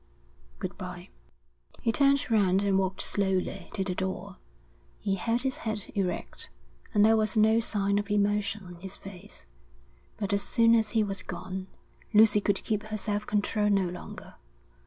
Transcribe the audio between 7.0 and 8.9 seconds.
there was no sign of emotion on